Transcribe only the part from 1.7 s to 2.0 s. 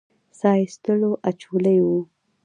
وو.